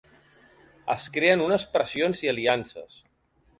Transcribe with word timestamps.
Es 0.93 1.05
creen 1.17 1.45
unes 1.49 1.67
pressions 1.77 2.25
i 2.27 2.35
aliances. 2.35 3.01